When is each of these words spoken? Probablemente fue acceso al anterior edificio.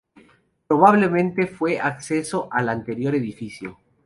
Probablemente 0.65 1.45
fue 1.45 1.79
acceso 1.79 2.49
al 2.51 2.69
anterior 2.69 3.13
edificio. 3.13 3.77